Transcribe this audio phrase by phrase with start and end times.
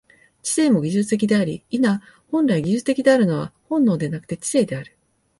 [0.41, 1.79] 知性も技術的であり、否、
[2.31, 4.97] 本来技術的であるのは本能でなくて知性である。